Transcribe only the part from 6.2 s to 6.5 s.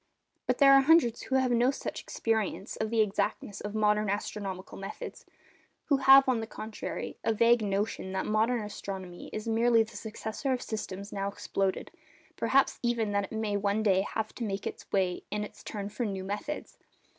on the